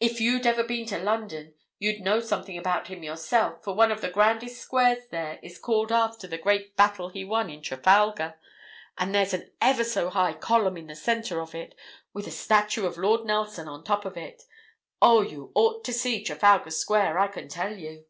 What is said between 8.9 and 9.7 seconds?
and there's an